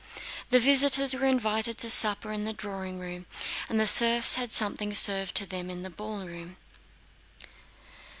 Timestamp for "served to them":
4.95-5.69